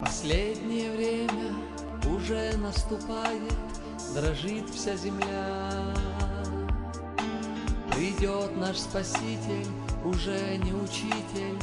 [0.00, 1.52] Последнее время
[2.06, 3.52] уже наступает,
[4.14, 5.94] дрожит вся земля.
[7.94, 9.66] Придет наш Спаситель,
[10.02, 11.58] уже не учитель,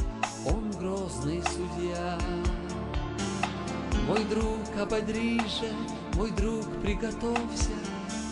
[0.46, 2.16] Он грозный судья.
[4.06, 5.72] Мой друг, ободри же,
[6.14, 7.72] мой друг, приготовься,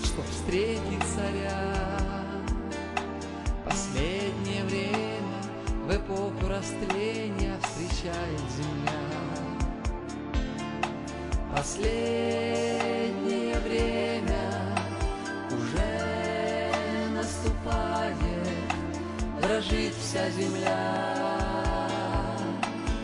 [0.04, 1.74] Чтоб встретить царя.
[3.64, 5.42] Последнее время
[5.84, 9.25] в эпоху растления встречает земля.
[11.56, 14.44] Последнее время
[15.50, 16.70] уже
[17.14, 18.14] наступает,
[19.40, 21.88] дрожит вся земля,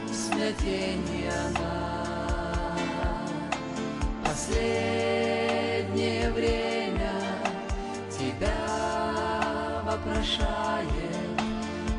[0.07, 2.77] в смятении она.
[4.23, 7.15] Последнее время
[8.11, 11.17] тебя вопрошает,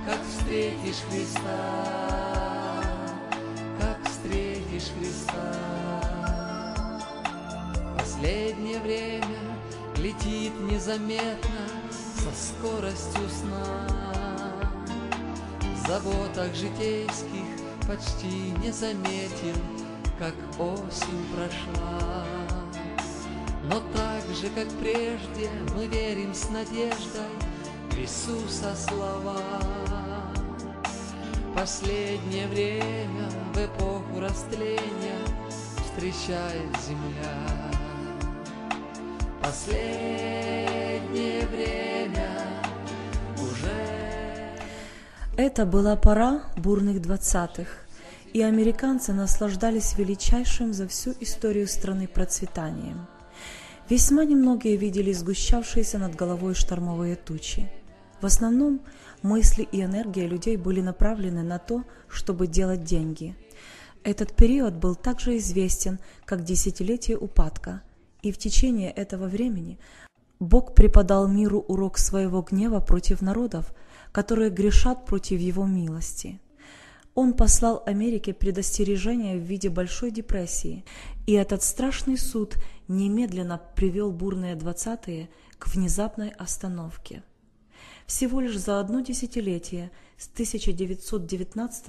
[0.05, 2.83] как встретишь Христа,
[3.80, 6.22] как встретишь Христа.
[8.13, 9.58] Последнее время
[9.97, 11.66] летит незаметно
[12.16, 13.88] со скоростью сна.
[15.61, 17.44] В заботах житейских
[17.88, 19.55] почти не заметим,
[20.20, 22.23] как осень прошла.
[23.64, 27.33] Но так же, как прежде, мы верим с надеждой
[27.89, 29.42] в Иисуса слова.
[31.55, 35.17] Последнее время в эпоху растления
[35.83, 37.72] встречает земля.
[39.53, 42.27] Последнее время
[43.37, 44.57] уже
[45.37, 47.67] Это была пора бурных двадцатых,
[48.33, 53.05] и американцы наслаждались величайшим за всю историю страны процветанием.
[53.89, 57.71] Весьма немногие видели сгущавшиеся над головой штормовые тучи.
[58.21, 58.81] В основном
[59.21, 63.35] мысли и энергия людей были направлены на то, чтобы делать деньги.
[64.03, 67.83] Этот период был также известен как десятилетие упадка,
[68.23, 69.77] и в течение этого времени
[70.39, 73.73] Бог преподал миру урок своего гнева против народов,
[74.11, 76.39] которые грешат против Его милости.
[77.15, 80.83] Он послал Америке предостережение в виде Большой депрессии,
[81.27, 82.55] и этот страшный суд
[82.87, 87.21] немедленно привел бурные двадцатые к внезапной остановке.
[88.15, 91.85] Всего лишь за одно десятилетие с 1919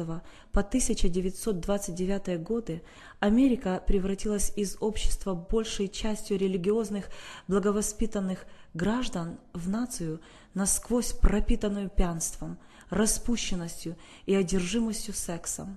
[0.52, 2.82] по 1929 годы
[3.20, 7.10] Америка превратилась из общества большей частью религиозных
[7.46, 10.22] благовоспитанных граждан в нацию,
[10.54, 12.56] насквозь пропитанную пьянством,
[12.88, 15.76] распущенностью и одержимостью сексом.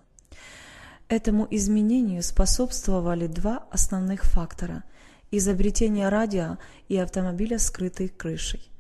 [1.10, 4.86] Этому изменению способствовали два основных фактора–
[5.30, 8.72] изобретение радио и автомобиля скрытой крышей.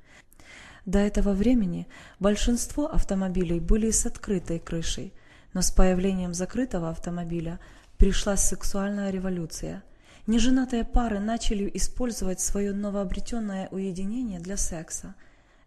[0.87, 1.85] До этого времени
[2.17, 5.13] большинство автомобилей были с открытой крышей,
[5.53, 7.59] но с появлением закрытого автомобиля
[7.97, 9.83] пришла сексуальная революция.
[10.27, 15.15] Неженатые пары начали использовать свое новообретенное уединение для секса.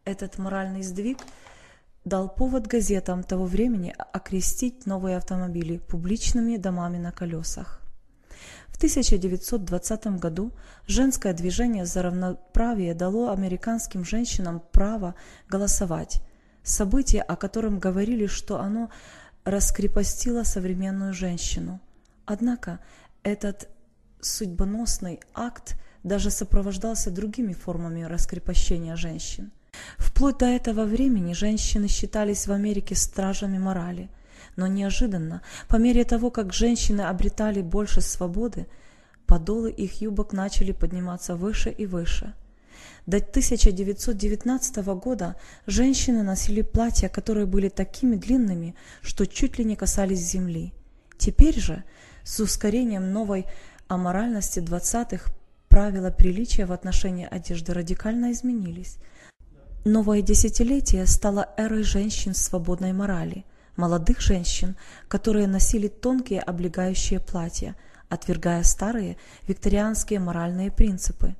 [0.06, 1.18] Этот моральный сдвиг
[2.06, 7.82] дал повод газетам того времени окрестить новые автомобили публичными домами на колесах.
[8.80, 10.52] В 1920 году
[10.86, 15.16] женское движение за равноправие дало американским женщинам право
[15.50, 16.22] голосовать,
[16.62, 18.88] событие, о котором говорили, что оно
[19.44, 21.78] раскрепостило современную женщину.
[22.24, 22.80] Однако
[23.22, 23.68] этот
[24.22, 29.50] судьбоносный акт даже сопровождался другими формами раскрепощения женщин.
[29.98, 34.08] Вплоть до этого времени женщины считались в Америке стражами морали–
[34.56, 38.66] но неожиданно, по мере того, как женщины обретали больше свободы,
[39.26, 42.34] подолы их юбок начали подниматься выше и выше.
[43.06, 45.36] До 1919 года
[45.66, 50.72] женщины носили платья, которые были такими длинными, что чуть ли не касались земли.
[51.18, 51.84] Теперь же,
[52.24, 53.46] с ускорением новой
[53.88, 55.32] аморальности 20-х,
[55.68, 58.96] правила приличия в отношении одежды радикально изменились.
[59.84, 63.44] Новое десятилетие стало эрой женщин свободной морали
[63.80, 64.76] молодых женщин,
[65.08, 67.74] которые носили тонкие облегающие платья,
[68.08, 69.16] отвергая старые
[69.48, 71.34] викторианские моральные принципы.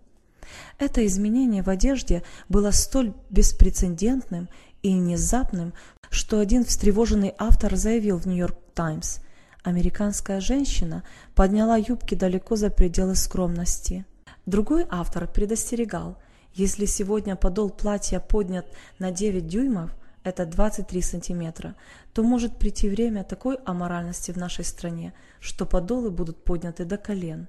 [0.78, 4.48] Это изменение в одежде было столь беспрецедентным
[4.82, 5.74] и внезапным,
[6.08, 9.18] что один встревоженный автор заявил в «Нью-Йорк Таймс»,
[9.62, 11.04] «Американская женщина
[11.34, 14.06] подняла юбки далеко за пределы скромности».
[14.46, 16.16] Другой автор предостерегал,
[16.54, 18.66] если сегодня подол платья поднят
[18.98, 21.74] на 9 дюймов, это 23 сантиметра,
[22.12, 27.48] то может прийти время такой аморальности в нашей стране, что подолы будут подняты до колен.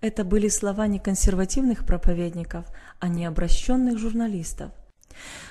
[0.00, 2.66] Это были слова не консервативных проповедников,
[2.98, 4.72] а не обращенных журналистов.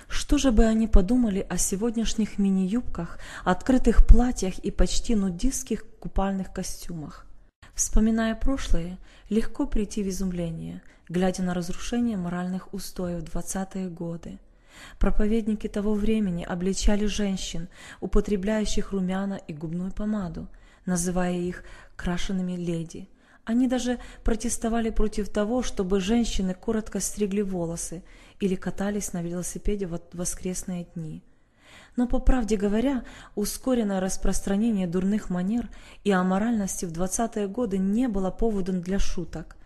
[0.08, 7.26] Что же бы они подумали о сегодняшних мини-юбках, открытых платьях и почти нудистских купальных костюмах?
[7.74, 8.98] Вспоминая прошлое,
[9.30, 14.40] легко прийти в изумление, глядя на разрушение моральных устоев в 20-е годы.
[14.98, 17.68] Проповедники того времени обличали женщин,
[18.02, 20.48] употребляющих румяна и губную помаду,
[20.86, 21.64] называя их
[21.96, 23.10] крашенными леди.
[23.46, 28.04] Они даже протестовали против того, чтобы женщины коротко стригли волосы
[28.40, 31.24] или катались на велосипеде в воскресные дни.
[31.96, 33.04] Но, по правде говоря,
[33.36, 35.70] ускоренное распространение дурных манер
[36.04, 39.58] и аморальности в 20-е годы не было поводом для шуток.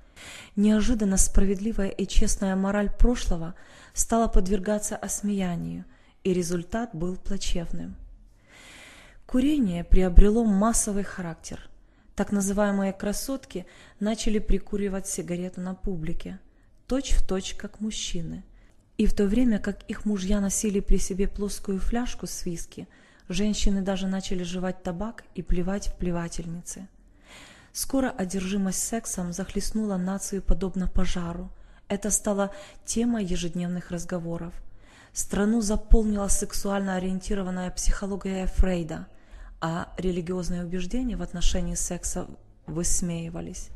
[0.56, 3.56] Неожиданно справедливая и честная мораль прошлого
[3.94, 5.86] стала подвергаться осмеянию,
[6.24, 7.96] и результат был плачевным.
[9.26, 11.70] Курение приобрело массовый характер.
[12.16, 13.66] Так называемые красотки
[14.00, 16.40] начали прикуривать сигарету на публике,
[16.88, 18.44] точь в точь как мужчины.
[19.00, 22.88] И в то время, как их мужья носили при себе плоскую фляжку с виски,
[23.28, 26.88] женщины даже начали жевать табак и плевать в плевательницы.
[27.74, 31.50] Скоро одержимость сексом захлестнула нацию подобно пожару.
[31.88, 32.52] Это стало
[32.86, 34.54] темой ежедневных разговоров.
[35.12, 39.08] Страну заполнила сексуально ориентированная психология Фрейда,
[39.60, 42.28] а религиозные убеждения в отношении секса
[42.68, 43.70] высмеивались.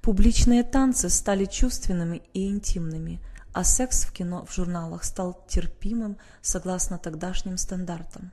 [0.00, 3.20] Публичные танцы стали чувственными и интимными,
[3.52, 8.32] а секс в кино в журналах стал терпимым согласно тогдашним стандартам.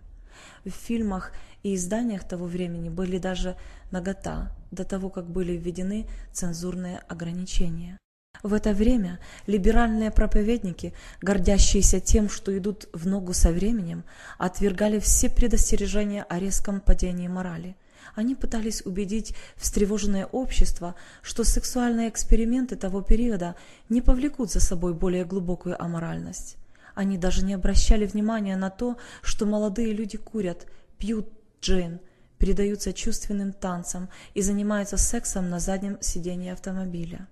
[0.66, 1.34] В фильмах
[1.64, 3.56] и изданиях того времени были даже
[3.92, 7.98] нагота, до того, как были введены цензурные ограничения.
[8.44, 14.04] В это время либеральные проповедники, гордящиеся тем, что идут в ногу со временем,
[14.40, 17.76] отвергали все предостережения о резком падении морали.
[18.16, 23.56] Они пытались убедить встревоженное общество, что сексуальные эксперименты того периода
[23.90, 26.58] не повлекут за собой более глубокую аморальность.
[26.96, 30.68] Они даже не обращали внимания на то, что молодые люди курят,
[30.98, 31.30] пьют
[31.62, 32.00] джин,
[32.38, 37.28] предаются чувственным танцам и занимаются сексом на заднем сидении автомобиля.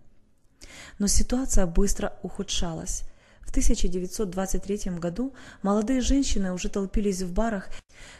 [1.00, 3.04] Но ситуация быстро ухудшалась.
[3.42, 5.34] В 1923 году
[5.64, 7.70] молодые женщины уже толпились в барах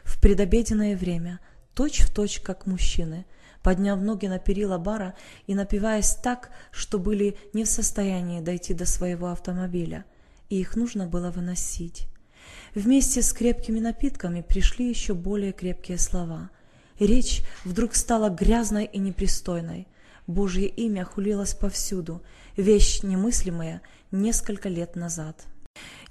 [0.04, 1.40] в предобеденное время,
[1.76, 3.26] точь-в-точь точь как мужчины,
[3.62, 5.16] подняв ноги на перила бара
[5.46, 10.06] и напиваясь так, что были не в состоянии дойти до своего автомобиля,
[10.50, 12.08] и их нужно было выносить.
[12.76, 16.50] Вместе с крепкими напитками пришли еще более крепкие слова–
[17.00, 19.88] Речь вдруг стала грязной и непристойной.
[20.28, 22.22] Божье имя хулилось повсюду,
[22.58, 23.82] вещь немыслимая
[24.12, 25.46] несколько лет назад.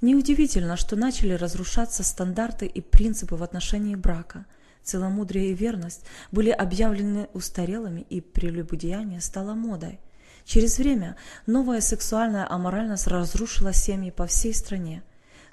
[0.01, 4.47] Неудивительно, что начали разрушаться стандарты и принципы в отношении брака.
[4.83, 10.01] Целомудрие и верность были объявлены устарелыми, и прелюбодеяние стало модой.
[10.49, 11.15] Через время
[11.47, 15.03] новая сексуальная аморальность разрушила семьи по всей стране.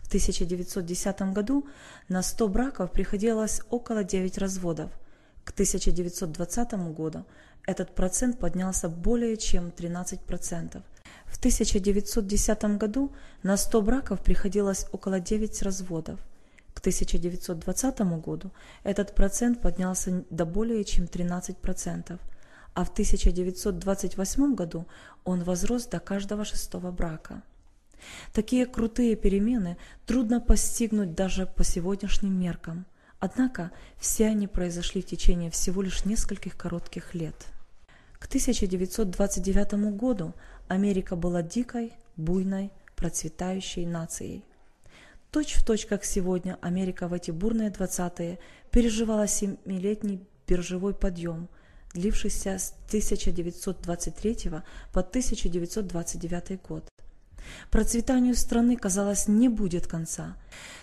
[0.01, 1.67] В 1910 году
[2.07, 4.89] на 100 браков приходилось около 9 разводов–
[5.45, 7.23] к 1920 году
[7.67, 10.81] этот процент поднялся более чем 13%.
[11.27, 13.11] В 1910 году
[13.43, 16.19] на 100 браков приходилось около 9 разводов.
[16.73, 18.51] К 1920 году
[18.83, 22.19] этот процент поднялся до более чем 13%,
[22.75, 24.85] а в 1928 году
[25.23, 27.41] он возрос до каждого шестого брака.
[28.31, 32.85] Такие крутые перемены трудно постигнуть даже по сегодняшним меркам–
[33.19, 37.47] Однако все они произошли в течение всего лишь нескольких коротких лет.
[38.19, 40.33] К 1929 году
[40.67, 44.43] Америка была дикой, буйной, процветающей нацией.
[45.31, 48.37] Точь в точь, как сегодня, Америка в эти бурные 20-е
[48.69, 51.49] переживала семилетний биржевой подъем,
[51.95, 54.51] длившийся с 1923
[54.93, 56.87] по 1929 год.
[57.71, 60.35] Процветанию страны, казалось, не будет конца.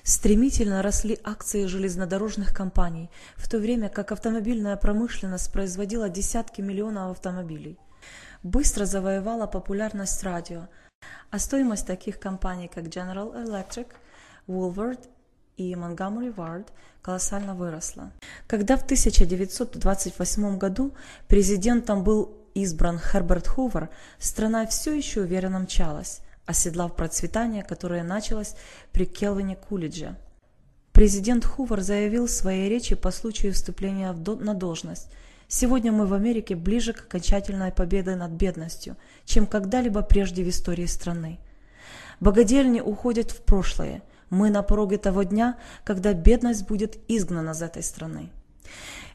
[0.02, 7.78] Стремительно росли акции железнодорожных компаний, в то время как автомобильная промышленность производила десятки миллионов автомобилей.
[8.42, 10.68] Быстро завоевала популярность радио,
[11.30, 13.88] а стоимость таких компаний, как General Electric,
[14.48, 15.08] Woolworth
[15.56, 16.68] и Montgomery Ward
[17.02, 18.12] колоссально выросла.
[18.46, 20.94] Когда в 1928 году
[21.28, 28.54] президентом был избран Херберт Хувер, страна все еще уверенно мчалась оседлав процветание, которое началось
[28.92, 30.16] при Келвине Кулидже.
[30.92, 35.08] Президент Хувер заявил в своей речи по случаю вступления на должность
[35.48, 40.86] «Сегодня мы в Америке ближе к окончательной победе над бедностью, чем когда-либо прежде в истории
[40.86, 41.38] страны.
[42.20, 44.02] Богодельни уходят в прошлое.
[44.32, 48.30] Мы на пороге того дня, когда бедность будет изгнана из этой страны».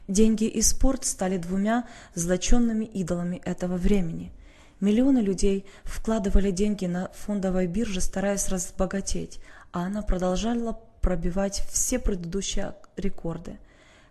[0.06, 4.32] Деньги и спорт стали двумя злоченными идолами этого времени–
[4.80, 9.40] Миллионы людей вкладывали деньги на фондовой бирже, стараясь разбогатеть,
[9.72, 13.58] а она продолжала пробивать все предыдущие рекорды.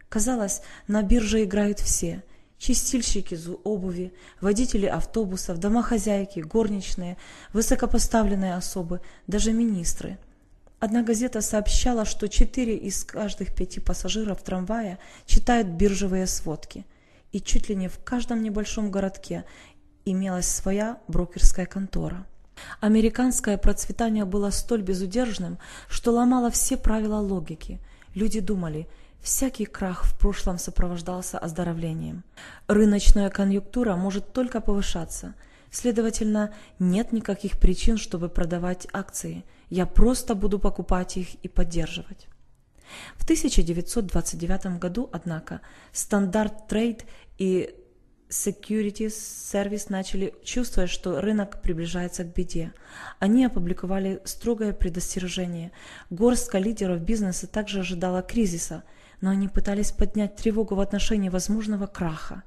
[0.09, 2.23] Казалось, на бирже играют все.
[2.57, 7.15] чистильщики обуви, водители автобусов, домохозяйки, горничные,
[7.53, 10.17] высокопоставленные особы, даже министры.
[10.79, 16.85] Одна газета сообщала, что четыре из каждых пяти пассажиров трамвая читают биржевые сводки,
[17.31, 19.43] и чуть ли не в каждом небольшом городке
[20.05, 22.27] имелась своя брокерская контора.
[22.79, 25.57] Американское процветание было столь безудержным,
[25.89, 27.79] что ломало все правила логики.
[28.13, 28.87] Люди думали,
[29.19, 32.23] всякий крах в прошлом сопровождался оздоровлением.
[32.67, 35.33] Рыночная конъюнктура может только повышаться.
[35.71, 39.43] Следовательно, нет никаких причин, чтобы продавать акции.
[39.69, 42.27] Я просто буду покупать их и поддерживать.
[43.17, 47.05] В 1929 году, однако, Standard Trade
[47.37, 47.75] and
[48.29, 52.73] Securities Service начали чувствовать, что рынок приближается к беде.
[53.19, 55.71] Они опубликовали строгое предостережение.
[56.09, 58.83] Горстка лидеров бизнеса также ожидала кризиса,
[59.21, 62.43] но они пытались поднять тревогу в отношении возможного краха.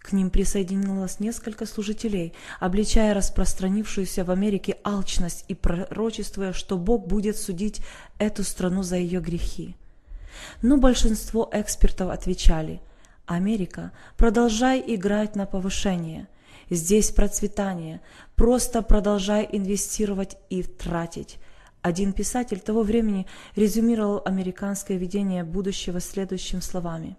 [0.00, 7.36] К ним присоединилось несколько служителей, обличая распространившуюся в Америке алчность и пророчествуя, что Бог будет
[7.36, 7.82] судить
[8.18, 9.76] эту страну за ее грехи.
[10.62, 12.80] Но большинство экспертов отвечали–
[13.30, 16.26] Америка, продолжай играть на повышение.
[16.68, 18.00] Здесь процветание.
[18.34, 21.38] Просто продолжай инвестировать и тратить.
[21.80, 27.16] Один писатель того времени резюмировал американское видение будущего следующими словами.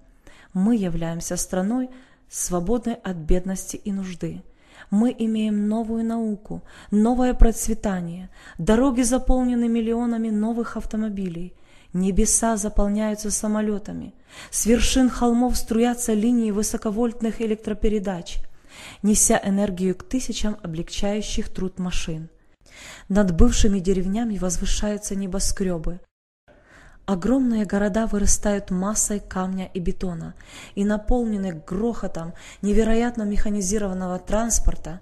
[0.53, 1.89] «Мы являемся страной,
[2.31, 4.41] свободной от бедности и нужды.
[4.89, 11.53] Мы имеем новую науку, новое процветание, дороги заполнены миллионами новых автомобилей,
[11.93, 14.13] Небеса заполняются самолетами.
[14.49, 18.37] С вершин холмов струятся линии высоковольтных электропередач,
[19.03, 22.29] неся энергию к тысячам облегчающих труд машин.
[23.09, 25.99] Над бывшими деревнями возвышаются небоскребы.
[27.11, 30.33] Огромные города вырастают массой камня и бетона
[30.75, 34.97] и наполнены грохотом невероятно механизированного транспорта,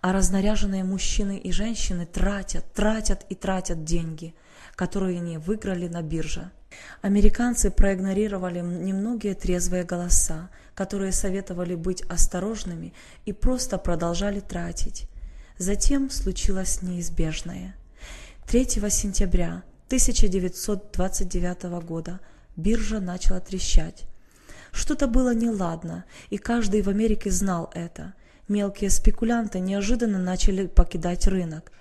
[0.00, 4.34] а разнаряженные мужчины и женщины тратят, тратят и тратят деньги–
[4.78, 6.52] которые они выиграли на бирже.
[7.02, 15.08] Американцы проигнорировали немногие трезвые голоса, которые советовали быть осторожными и просто продолжали тратить.
[15.58, 17.74] Затем случилось неизбежное.
[18.46, 22.20] 3 сентября 1929 года
[22.56, 24.04] биржа начала трещать.
[24.70, 28.12] Что-то было неладно, и каждый в Америке знал это.
[28.48, 31.72] Мелкие спекулянты неожиданно начали покидать рынок.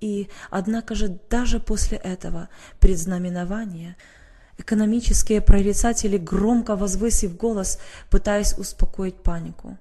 [0.00, 3.96] И, однако же, даже после этого предзнаменования
[4.58, 7.80] экономические прорицатели, громко возвысив голос,
[8.10, 9.76] пытаясь успокоить панику.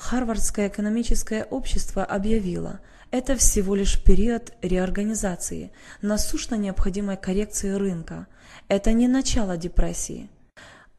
[0.00, 2.80] Харвардское экономическое общество объявило,
[3.10, 8.26] это всего лишь период реорганизации, насущно необходимой коррекции рынка.
[8.66, 10.30] Это не начало депрессии.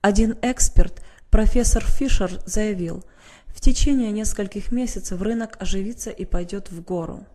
[0.01, 3.03] Один эксперт, профессор Фишер, заявил,
[3.47, 7.25] в течение нескольких месяцев рынок оживится и пойдет в гору.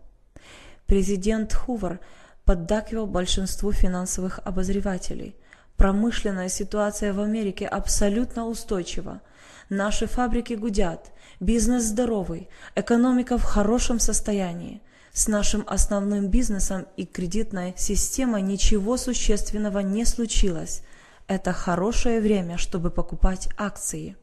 [0.85, 1.99] Президент Хувер
[2.45, 5.35] поддакивал большинству финансовых обозревателей.
[5.75, 9.21] Промышленная ситуация в Америке абсолютно устойчива.
[9.69, 14.81] Наши фабрики гудят, бизнес здоровый, экономика в хорошем состоянии.
[15.13, 20.81] С нашим основным бизнесом и кредитной системой ничего существенного не случилось–
[21.27, 24.15] это хорошее время, чтобы покупать акции.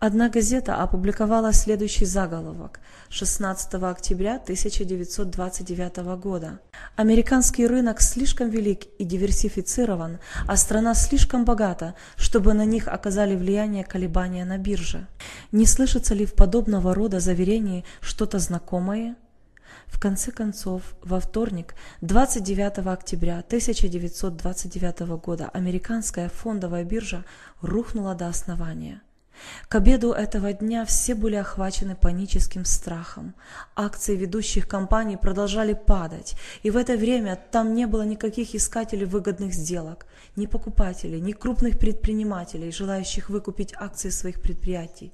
[0.00, 6.60] Одна газета опубликовала следующий заголовок 16 октября 1929 года.
[6.96, 13.84] Американский рынок слишком велик и диверсифицирован, а страна слишком богата, чтобы на них оказали влияние
[13.84, 15.06] колебания на бирже.
[15.52, 19.14] Не слышится ли в подобного рода заверении что-то знакомое?
[19.90, 27.24] В конце концов, во вторник, 29 октября 1929 года, американская фондовая биржа
[27.60, 29.02] рухнула до основания.
[29.68, 33.34] К обеду этого дня все были охвачены паническим страхом.
[33.74, 39.52] Акции ведущих компаний продолжали падать, и в это время там не было никаких искателей выгодных
[39.52, 40.06] сделок,
[40.36, 45.12] ни покупателей, ни крупных предпринимателей, желающих выкупить акции своих предприятий.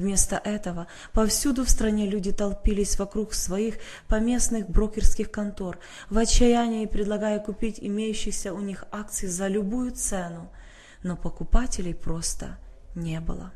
[0.00, 3.74] Вместо этого повсюду в стране люди толпились вокруг своих
[4.08, 5.78] поместных брокерских контор,
[6.08, 10.50] в отчаянии предлагая купить имеющиеся у них акции за любую цену,
[11.02, 12.56] но покупателей просто
[12.94, 13.52] не было.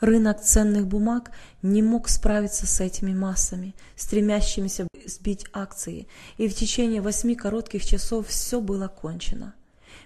[0.00, 6.08] Рынок ценных бумаг не мог справиться с этими массами, стремящимися сбить акции,
[6.38, 9.52] и в течение восьми коротких часов все было кончено.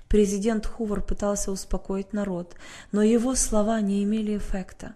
[0.08, 2.56] Президент Хувар пытался успокоить народ,
[2.90, 4.94] но его слова не имели эффекта.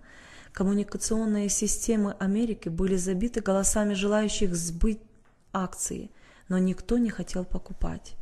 [0.53, 5.01] Коммуникационные системы Америки были забиты голосами желающих сбыть
[5.53, 6.11] акции,
[6.49, 8.17] но никто не хотел покупать.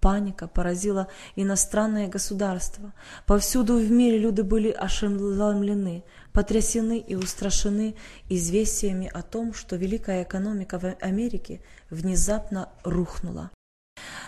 [0.00, 2.94] Паника поразила иностранные государства.
[3.26, 7.94] Повсюду в мире люди были ошеломлены, потрясены и устрашены
[8.30, 13.50] известиями о том, что великая экономика в Америке внезапно рухнула.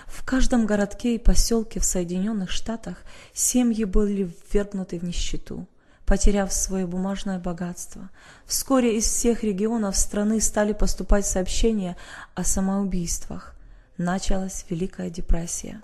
[0.07, 5.67] В каждом городке и поселке в Соединенных Штатах семьи были ввергнуты в нищету,
[6.12, 8.11] потеряв свое бумажное богатство.
[8.45, 11.97] Вскоре из всех регионов страны стали поступать сообщения
[12.35, 13.54] о самоубийствах.
[13.97, 15.81] Началась Великая депрессия.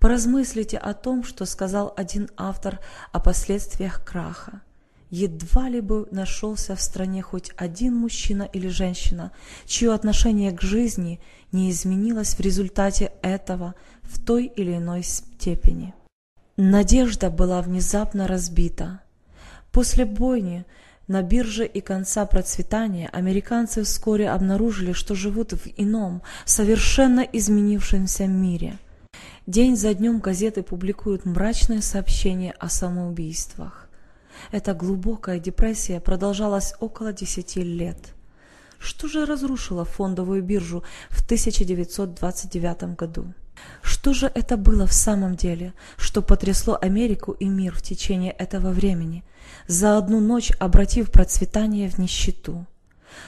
[0.00, 2.80] Поразмыслите о том, что сказал один автор
[3.12, 4.62] о последствиях краха
[5.10, 9.30] едва ли бы нашелся в стране хоть один мужчина или женщина,
[9.64, 11.20] чье отношение к жизни
[11.52, 15.94] не изменилось в результате этого в той или иной степени.
[16.56, 19.00] Надежда была внезапно разбита.
[19.72, 20.64] После бойни
[21.06, 28.78] на бирже и конца процветания американцы вскоре обнаружили, что живут в ином, совершенно изменившемся мире.
[29.46, 33.88] День за днем газеты публикуют мрачные сообщения о самоубийствах.
[34.52, 38.14] Эта глубокая депрессия продолжалась около 10 лет.
[38.80, 43.34] Что же разрушило фондовую биржу в 1929 году?
[43.82, 48.70] Что же это было в самом деле, что потрясло Америку и мир в течение этого
[48.70, 49.22] времени,
[49.66, 52.66] за одну ночь обратив процветание в нищету?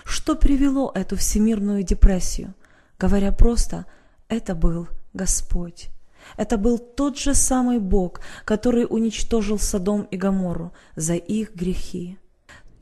[0.05, 2.55] Что привело эту всемирную депрессию?
[2.99, 3.85] Говоря просто,
[4.29, 5.91] это был Господь.
[6.39, 12.19] Это был тот же самый Бог, который уничтожил Содом и Гоморру за их грехи.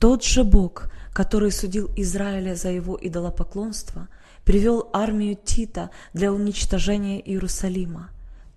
[0.01, 4.09] Тот же Бог, который судил Израиля за его идолопоклонство,
[4.45, 8.11] привел армию Тита для уничтожения Иерусалима.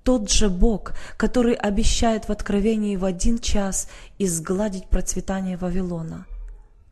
[0.04, 6.26] Тот же Бог, который обещает в Откровении в один час изгладить процветание Вавилона.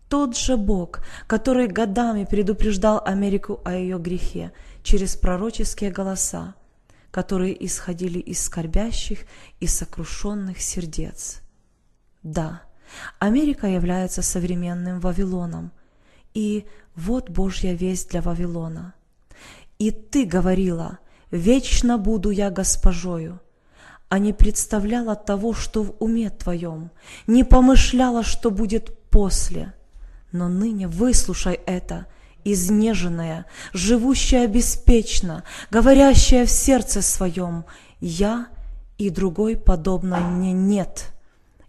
[0.10, 4.51] Тот же Бог, который годами предупреждал Америку о ее грехе
[4.84, 6.55] через пророческие голоса
[7.12, 9.25] которые исходили из скорбящих
[9.60, 11.41] и сокрушенных сердец.
[12.24, 12.63] Да,
[13.19, 15.71] Америка является современным Вавилоном,
[16.33, 18.93] и вот Божья весть для Вавилона.
[19.80, 20.99] И ты говорила,
[21.32, 23.39] вечно буду я госпожою,
[24.10, 26.91] а не представляла того, что в уме твоем,
[27.27, 29.73] не помышляла, что будет после.
[30.32, 32.08] Но ныне выслушай это–
[32.43, 37.65] изнеженная, живущая беспечно, говорящая в сердце своем,
[37.99, 38.47] «Я
[38.97, 41.12] и другой подобной мне нет».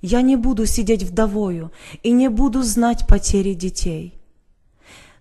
[0.03, 4.21] Я не буду сидеть вдовою и не буду знать потери детей.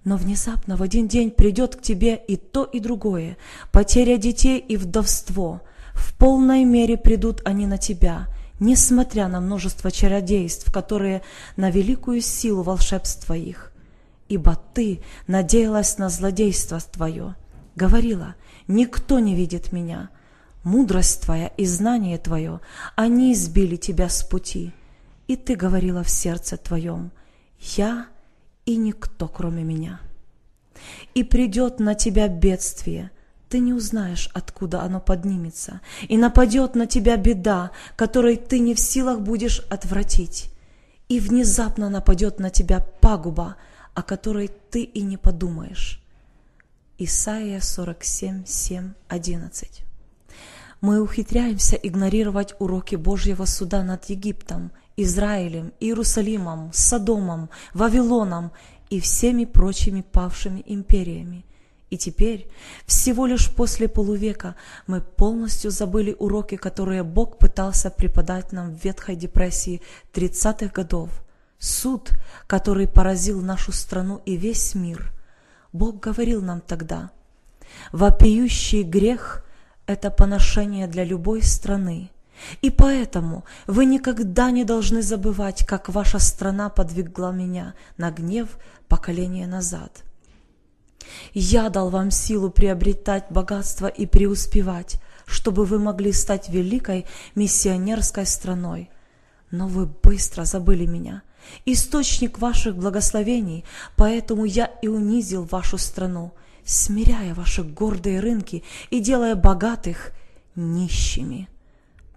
[0.04, 3.38] Но внезапно в один день придет к тебе и то, и другое,
[3.72, 5.62] потеря детей и вдовство.
[5.94, 8.28] В полной мере придут они на тебя,
[8.60, 11.22] несмотря на множество чародейств, которые
[11.56, 13.72] на великую силу волшебства их
[14.32, 17.36] ибо ты надеялась на злодейство твое.
[17.76, 20.10] Говорила, никто не видит меня.
[20.64, 22.60] Мудрость твоя и знание твое,
[22.96, 24.74] они избили тебя с пути.
[25.28, 27.12] И ты говорила в сердце твоем,
[27.78, 28.08] я
[28.66, 30.02] и никто, кроме меня.
[31.14, 33.12] И придет на тебя бедствие,
[33.50, 38.80] ты не узнаешь, откуда оно поднимется, и нападет на тебя беда, которой ты не в
[38.80, 40.52] силах будешь отвратить.
[41.10, 43.58] И внезапно нападет на тебя пагуба,
[43.94, 46.02] о которой ты и не подумаешь.
[46.98, 49.91] Исайя 47, 7, 11.
[50.82, 58.52] Мы ухитряемся игнорировать уроки Божьего суда над Египтом, Израилем, Иерусалимом, Содомом, Вавилоном
[58.90, 61.46] и всеми прочими павшими империями.
[61.92, 62.50] И теперь,
[62.88, 64.56] всего лишь после полувека,
[64.88, 69.82] мы полностью забыли уроки, которые Бог пытался преподать нам в ветхой депрессии
[70.14, 71.10] 30-х годов–
[71.60, 72.12] суд,
[72.48, 75.14] который поразил нашу страну и весь мир.
[75.74, 77.12] Бог говорил нам тогда,
[77.92, 79.46] «Вопиющий грех–
[79.86, 82.12] это поношение для любой страны,
[82.62, 89.48] и поэтому вы никогда не должны забывать, как ваша страна подвигла меня на гнев поколения
[89.48, 90.04] назад.
[91.34, 98.90] Я дал вам силу приобретать богатство и преуспевать, чтобы вы могли стать великой миссионерской страной.
[99.50, 101.24] Но вы быстро забыли меня–
[101.66, 103.66] источник ваших благословений,
[103.96, 106.34] поэтому я и унизил вашу страну,
[106.66, 110.12] смиряя ваши гордые рынки и делая богатых
[110.56, 111.50] нищими.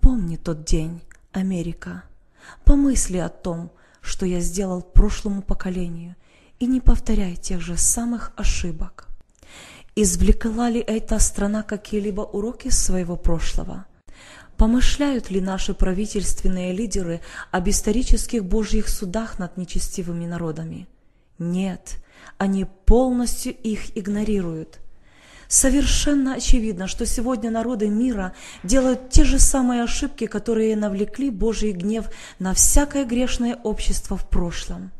[0.00, 1.00] Помни тот день,
[1.32, 2.04] Америка.
[2.64, 6.14] Помысли о том, что я сделал прошлому поколению,
[6.60, 9.08] и не повторяй тех же самых ошибок.
[9.96, 13.86] Извлекла ли эта страна какие-либо уроки своего прошлого?
[14.56, 20.86] Помышляют ли наши правительственные лидеры об исторических божьих судах над нечестивыми народами?
[21.38, 22.03] Нет,
[22.38, 24.80] они полностью их игнорируют.
[25.48, 32.06] Совершенно очевидно, что сегодня народы мира делают те же самые ошибки, которые навлекли Божий гнев
[32.38, 34.90] на всякое грешное общество в прошлом.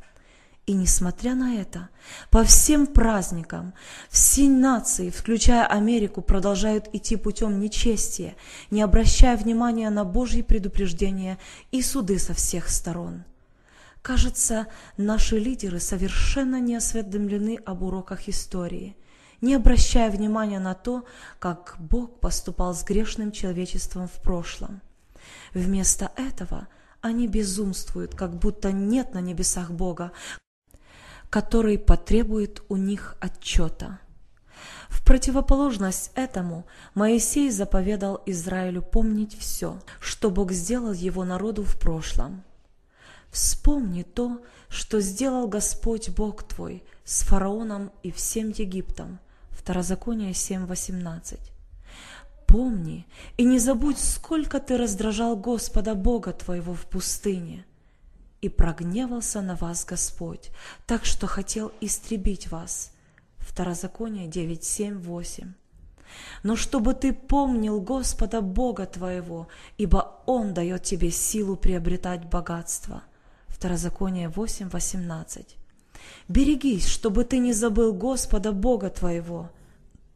[0.67, 1.91] И несмотря на это,
[2.31, 3.75] по всем праздникам
[4.09, 8.35] все нации, включая Америку, продолжают идти путем нечестия,
[8.71, 11.39] не обращая внимания на Божьи предупреждения
[11.71, 13.25] и суды со всех сторон.
[14.05, 14.67] Кажется,
[14.99, 18.97] наши лидеры совершенно не осведомлены об уроках истории–
[19.41, 21.05] не обращая внимания на то,
[21.39, 24.81] как Бог поступал с грешным человечеством в прошлом.
[25.53, 26.69] Вместо этого
[27.03, 30.13] они безумствуют, как будто нет на небесах Бога,
[31.29, 33.99] который потребует у них отчета.
[34.89, 42.45] В противоположность этому Моисей заповедал Израилю помнить все, что Бог сделал его народу в прошлом.
[43.35, 49.19] Вспомни то, что сделал Господь Бог твой с фараоном и всем Египтом,
[49.51, 51.41] Второзаконие 7.18.
[52.47, 57.65] Помни и не забудь, сколько ты раздражал Господа Бога твоего в пустыне.
[58.41, 60.53] И прогневался на вас Господь,
[60.87, 62.93] так что хотел истребить вас.
[63.39, 65.49] Второзаконие 9.7.8.
[66.45, 73.03] Но чтобы ты помнил Господа Бога твоего, ибо Он дает тебе силу приобретать богатство.
[73.55, 75.47] Второзаконие 8.18.
[76.29, 79.51] Берегись, чтобы ты не забыл Господа Бога твоего,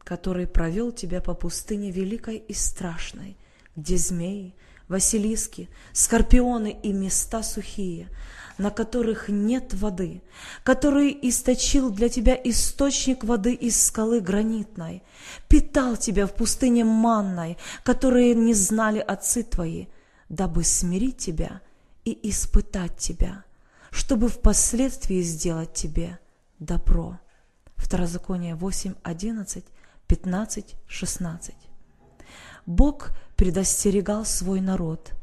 [0.03, 3.37] который провел тебя по пустыне великой и страшной,
[3.77, 4.55] где змеи,
[4.89, 8.09] василиски, скорпионы и места сухие,
[8.57, 10.21] на которых нет воды,
[10.63, 15.01] который источил для тебя источник воды из скалы гранитной,
[15.47, 19.85] питал тебя в пустыне манной, которые не знали отцы твои,
[20.27, 21.61] дабы смирить тебя
[22.05, 23.43] и испытать тебя–
[23.91, 26.19] чтобы впоследствии сделать тебе
[26.59, 27.19] добро.
[27.75, 29.65] Второзаконие 8, 11,
[30.07, 31.55] 15, 16.
[32.65, 35.13] Бог предостерегал свой народ.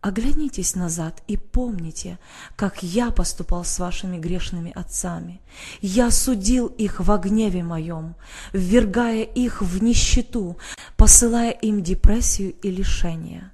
[0.00, 2.18] Оглянитесь назад и помните,
[2.56, 5.40] как я поступал с вашими грешными отцами.
[5.80, 8.14] Я судил их во гневе моем,
[8.52, 10.58] ввергая их в нищету,
[10.96, 13.50] посылая им депрессию и лишение.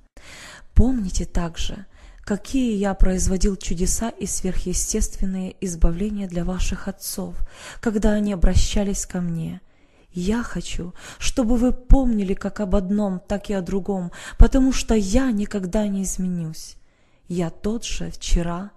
[0.74, 1.86] Помните также,
[2.30, 7.34] какие я производил чудеса и сверхъестественные избавления для ваших отцов,
[7.80, 9.60] когда они обращались ко мне.
[10.12, 15.32] Я хочу, чтобы вы помнили как об одном, так и о другом, потому что я
[15.32, 16.76] никогда не изменюсь.
[17.26, 18.70] Я тот же вчера,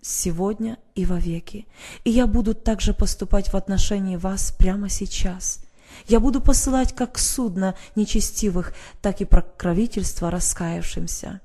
[0.00, 1.66] сегодня и вовеки,
[2.04, 5.64] и я буду также поступать в отношении вас прямо сейчас.
[6.06, 11.40] Я буду посылать как судно нечестивых, так и покровительство раскаявшимся.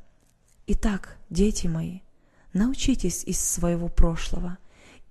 [0.65, 1.99] Итак, дети мои,
[2.53, 4.57] научитесь из своего прошлого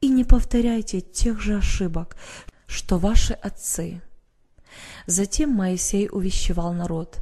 [0.01, 2.17] и не повторяйте тех же ошибок,
[2.67, 4.01] что ваши отцы.
[5.07, 7.19] Затем Моисей увещевал народ,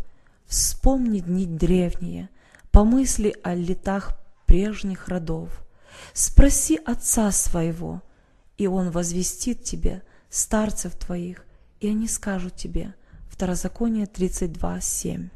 [0.46, 2.28] вспомни дни древние,
[2.70, 5.64] помысли о летах прежних родов,
[6.12, 8.02] спроси отца своего,
[8.56, 11.44] и он возвестит тебе старцев твоих,
[11.80, 12.94] и они скажут тебе.
[13.28, 15.30] Второзаконие 32, 7.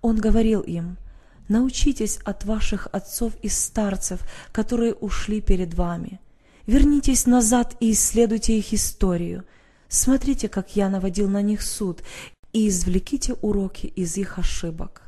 [0.00, 0.96] Он говорил им–
[1.50, 4.20] Научитесь от ваших отцов и старцев,
[4.52, 6.20] которые ушли перед вами.
[6.68, 9.42] Вернитесь назад и исследуйте их историю.
[9.88, 12.04] Смотрите, как я наводил на них суд,
[12.52, 15.02] и извлеките уроки из их ошибок.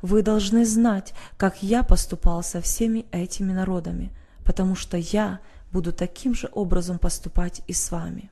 [0.00, 4.12] Вы должны знать, как я поступал со всеми этими народами,
[4.46, 5.40] потому что я
[5.72, 8.30] буду таким же образом поступать и с вами.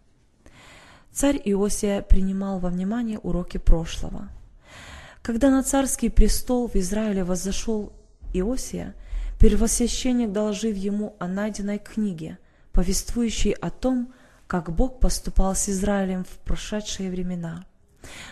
[1.12, 4.30] Царь Иосия принимал во внимание уроки прошлого–
[5.22, 7.92] когда на царский престол в Израиле возошел
[8.32, 8.94] Иосия,
[9.38, 12.38] первосвященник доложив ему о найденной книге,
[12.72, 14.12] повествующей о том,
[14.46, 17.66] как Бог поступал с Израилем в прошедшие времена.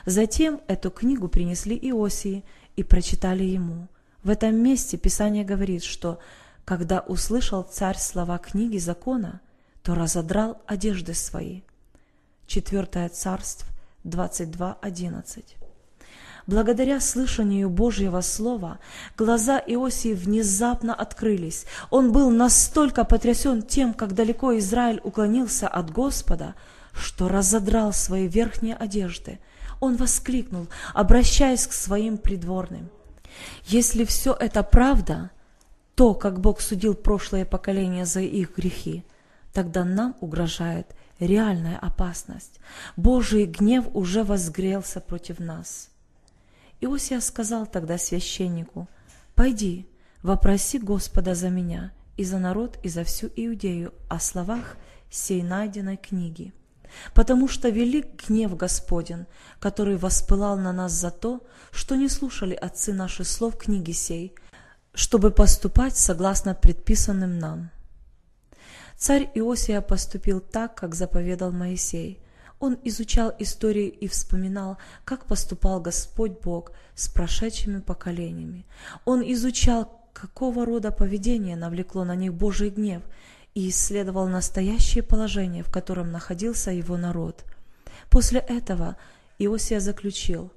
[0.06, 2.44] Затем эту книгу принесли Иосии
[2.76, 3.88] и прочитали ему.
[4.22, 6.18] В этом месте Писание говорит, что
[6.64, 9.40] когда услышал царь слова книги закона,
[9.82, 11.62] то разодрал одежды свои.
[12.46, 13.68] Четвертое царство
[14.04, 15.65] 22.11
[16.46, 18.78] Благодаря слышанию Божьего Слова
[19.16, 21.66] глаза Иосии внезапно открылись.
[21.90, 26.54] Он был настолько потрясен тем, как далеко Израиль уклонился от Господа,
[26.92, 29.40] что разодрал свои верхние одежды.
[29.80, 32.90] Он воскликнул, обращаясь к своим придворным.
[33.64, 35.30] Если все это правда,
[35.96, 39.04] то, как Бог судил прошлое поколение за их грехи,
[39.52, 42.60] тогда нам угрожает реальная опасность.
[42.96, 45.90] Божий гнев уже возгрелся против нас.
[46.80, 48.88] Иосия сказал тогда священнику,
[49.34, 49.88] «Пойди,
[50.22, 54.76] вопроси Господа за меня и за народ и за всю Иудею о словах
[55.10, 56.52] сей найденной книги».
[57.14, 59.26] потому что велик гнев Господен,
[59.58, 64.34] который воспылал на нас за то, что не слушали отцы наши слов книги сей,
[64.94, 67.70] чтобы поступать согласно предписанным нам.
[68.96, 72.18] Царь Иосия поступил так, как заповедал Моисей.
[72.58, 78.64] Он изучал историю и вспоминал, как поступал Господь Бог с прошедшими поколениями.
[79.04, 83.02] Он изучал, какого рода поведение навлекло на них Божий гнев–
[83.56, 87.42] и исследовал настоящее положение, в котором находился его народ.
[88.10, 88.96] После этого
[89.38, 90.52] Иосия заключил,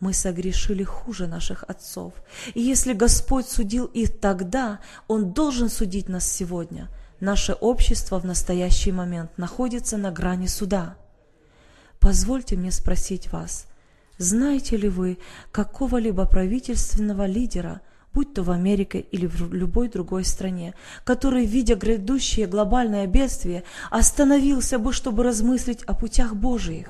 [0.00, 2.12] «Мы согрешили хуже наших отцов,
[2.54, 6.88] и если Господь судил их тогда, Он должен судить нас сегодня.
[7.20, 10.96] Наше общество в настоящий момент находится на грани суда».
[12.02, 13.66] Позвольте мне спросить вас,
[14.18, 15.18] знаете ли вы
[15.52, 17.80] какого-либо правительственного лидера–
[18.14, 24.78] будь то в Америке или в любой другой стране, который, видя грядущее глобальное бедствие, остановился
[24.78, 26.88] бы, чтобы размыслить о путях Божиих.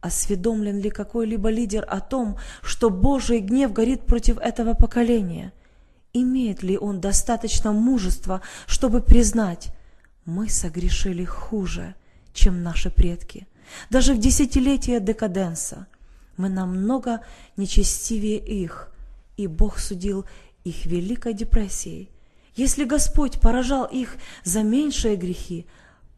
[0.00, 5.52] Осведомлен ли какой-либо лидер о том, что Божий гнев горит против этого поколения?
[6.12, 9.68] Имеет ли он достаточно мужества, чтобы признать,
[10.24, 11.94] мы согрешили хуже,
[12.34, 13.46] чем наши предки?
[13.90, 15.86] Даже в десятилетие декаденса
[16.36, 17.20] мы намного
[17.56, 18.90] нечестивее их–
[19.36, 20.24] и Бог судил
[20.64, 22.10] их великой депрессией.
[22.54, 25.66] Если Господь поражал их за меньшие грехи,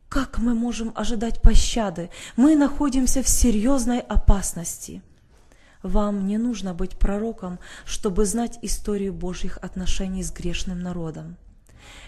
[0.08, 2.11] как мы можем ожидать пощады?
[2.37, 5.02] Мы находимся в серьезной опасности.
[5.82, 11.37] Вам не нужно быть пророком, чтобы знать историю Божьих отношений с грешным народом.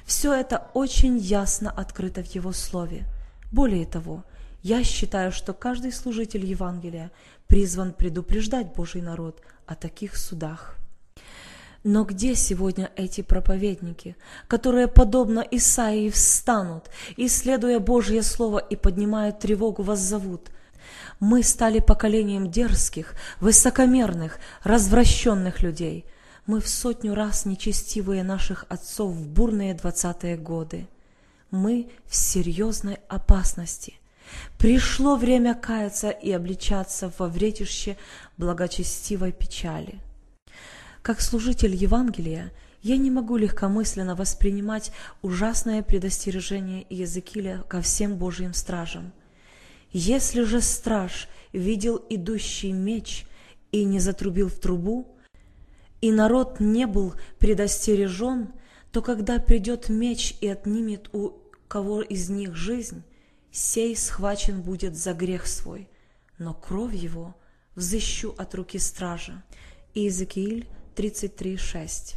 [0.04, 3.04] Все это очень ясно открыто в Его Слове.
[3.52, 4.24] Более того,
[4.62, 7.10] я считаю, что каждый служитель Евангелия
[7.46, 10.76] призван предупреждать Божий народ о таких судах.
[11.82, 14.16] Но где сегодня эти проповедники,
[14.48, 20.50] которые, подобно Исаии, встанут, исследуя Божье Слово и поднимая тревогу, вас зовут?
[21.20, 26.04] Мы стали поколением дерзких, высокомерных, развращенных людей.
[26.46, 30.86] Мы в сотню раз нечестивые наших отцов в бурные двадцатые годы.
[31.50, 33.99] Мы в серьезной опасности.
[34.58, 37.96] Пришло время каяться и обличаться во вретище
[38.36, 40.00] благочестивой печали–
[41.02, 49.12] как служитель Евангелия, я не могу легкомысленно воспринимать ужасное предостережение Иезекииля ко всем Божьим стражам.
[49.92, 53.26] Если же страж видел идущий меч
[53.72, 55.08] и не затрубил в трубу,
[56.02, 58.52] и народ не был предостережен,
[58.92, 61.32] то когда придет меч и отнимет у
[61.66, 63.02] кого из них жизнь,
[63.50, 65.88] сей схвачен будет за грех свой,
[66.38, 67.34] но кровь его
[67.74, 69.42] взыщу от руки стража.
[69.94, 72.16] Иезекииль 33.6.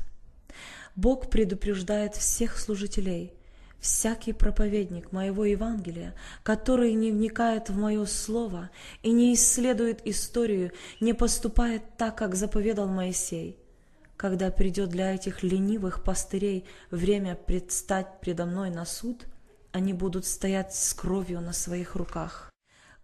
[0.96, 3.34] Бог предупреждает всех служителей,
[3.80, 8.70] всякий проповедник моего Евангелия, который не вникает в мое слово
[9.02, 13.58] и не исследует историю, не поступает так, как заповедал Моисей.
[14.16, 19.26] Когда придет для этих ленивых пастырей время предстать предо мной на суд,
[19.74, 22.52] они будут стоять с кровью на своих руках.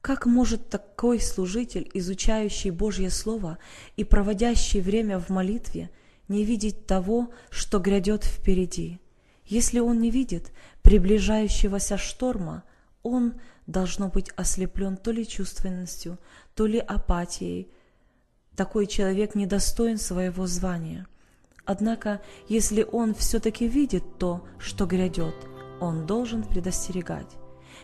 [0.01, 3.57] Как может такой служитель, изучающий Божье Слово
[3.97, 5.89] и проводящий время в молитве,
[6.29, 8.99] не видеть того, что грядет впереди?
[9.45, 10.51] Если он не видит
[10.83, 12.63] приближающегося шторма,
[13.01, 13.33] он
[13.65, 16.17] должно быть ослеплен то ли чувственностью,
[16.53, 17.67] то ли апатией.
[18.55, 21.07] Такой человек недостоин своего звания.
[21.65, 25.35] Однако, если он все-таки видит то, что грядет,
[25.79, 27.37] он должен предостерегать.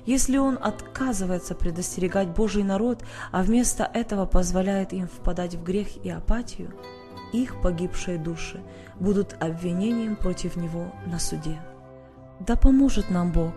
[0.05, 6.09] Если он отказывается предостерегать Божий народ, а вместо этого позволяет им впадать в грех и
[6.09, 6.73] апатию,
[7.33, 8.61] их погибшие души
[8.99, 11.59] будут обвинением против него на суде.
[12.39, 13.53] Да поможет нам Бог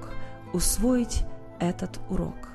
[0.52, 1.24] усвоить
[1.60, 2.47] этот урок.